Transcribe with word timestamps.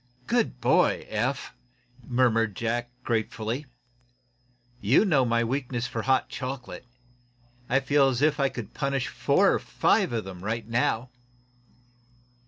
"Good 0.25 0.59
boy, 0.59 1.05
Eph!" 1.09 1.53
murmured 2.03 2.55
Jack, 2.55 2.89
gratefully. 3.03 3.67
"You 4.79 5.05
know 5.05 5.25
my 5.25 5.43
weakness 5.43 5.85
for 5.85 6.01
hot 6.01 6.27
chocolate. 6.27 6.87
I 7.69 7.81
feel 7.81 8.07
as 8.07 8.19
if 8.23 8.39
I 8.39 8.49
could 8.49 8.73
punish 8.73 9.09
four 9.09 9.53
or 9.53 9.59
five 9.59 10.11
of 10.11 10.25
'em 10.25 10.43
right 10.43 10.67
now." 10.67 11.11